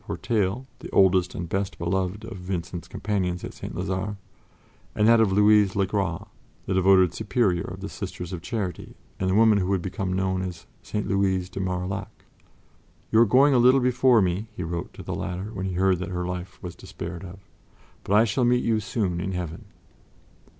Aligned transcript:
Portail, 0.07 0.65
the 0.79 0.89
oldest 0.89 1.35
and 1.35 1.47
best 1.47 1.77
beloved 1.77 2.25
of 2.25 2.35
Vincent's 2.37 2.87
companions 2.87 3.43
at 3.43 3.53
St. 3.53 3.75
Lazare, 3.75 4.17
and 4.95 5.07
that 5.07 5.21
of 5.21 5.31
Louise 5.31 5.75
le 5.75 5.85
Gras, 5.85 6.25
the 6.65 6.73
devoted 6.73 7.13
Superior 7.13 7.61
of 7.65 7.81
the 7.81 7.87
Sisters 7.87 8.33
of 8.33 8.41
Charity 8.41 8.95
and 9.19 9.29
the 9.29 9.35
woman 9.35 9.59
who 9.59 9.67
would 9.67 9.83
become 9.83 10.11
known 10.11 10.41
as 10.41 10.65
St. 10.81 11.07
Louise 11.07 11.51
de 11.51 11.59
Marillac. 11.59 12.25
"You 13.11 13.19
are 13.19 13.25
going 13.27 13.53
a 13.53 13.59
little 13.59 13.79
before 13.79 14.23
me," 14.23 14.47
he 14.55 14.63
wrote 14.63 14.91
to 14.95 15.03
the 15.03 15.13
latter 15.13 15.51
when 15.53 15.67
he 15.67 15.73
heard 15.73 15.99
that 15.99 16.09
her 16.09 16.25
life 16.25 16.57
was 16.63 16.75
despaired 16.75 17.23
of, 17.23 17.37
"but 18.03 18.15
I 18.15 18.23
shall 18.25 18.43
meet 18.43 18.63
you 18.63 18.79
soon 18.79 19.19
in 19.21 19.33
Heaven." 19.33 19.65